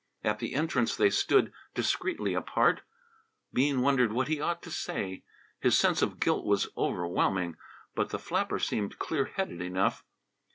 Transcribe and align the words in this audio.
At 0.23 0.39
the 0.39 0.55
entrance 0.55 0.95
they 0.95 1.11
stood 1.11 1.53
discreetly 1.75 2.33
apart. 2.33 2.81
Bean 3.53 3.81
wondered 3.81 4.11
what 4.11 4.29
he 4.29 4.41
ought 4.41 4.63
to 4.63 4.71
say. 4.71 5.23
His 5.59 5.77
sense 5.77 6.01
of 6.01 6.19
guilt 6.19 6.43
was 6.43 6.69
overwhelming. 6.75 7.55
But 7.93 8.09
the 8.09 8.17
flapper 8.17 8.57
seemed 8.57 8.97
clear 8.97 9.25
headed 9.25 9.61
enough. 9.61 10.03